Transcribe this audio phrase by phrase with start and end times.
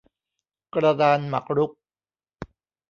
[0.75, 1.71] กระดานหมากรุก